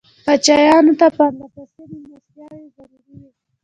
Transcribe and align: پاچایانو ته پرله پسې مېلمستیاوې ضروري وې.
پاچایانو 0.25 0.93
ته 0.99 1.07
پرله 1.15 1.45
پسې 1.53 1.81
مېلمستیاوې 1.89 2.67
ضروري 2.75 3.11
وې. 3.19 3.29